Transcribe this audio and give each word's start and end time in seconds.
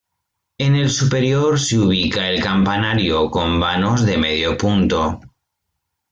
En 0.57 0.73
el 0.75 0.89
superior 0.89 1.59
se 1.59 1.77
ubica 1.77 2.27
el 2.27 2.41
campanario 2.41 3.29
con 3.29 3.59
vanos 3.59 4.03
de 4.03 4.17
medio 4.17 4.57
punto. 4.57 5.19